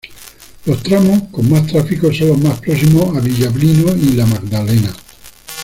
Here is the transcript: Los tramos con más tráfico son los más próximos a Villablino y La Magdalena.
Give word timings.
Los 0.65 0.81
tramos 0.81 1.29
con 1.31 1.47
más 1.47 1.67
tráfico 1.67 2.11
son 2.11 2.29
los 2.29 2.37
más 2.39 2.59
próximos 2.59 3.15
a 3.15 3.19
Villablino 3.19 3.95
y 3.95 4.13
La 4.13 4.25
Magdalena. 4.25 4.91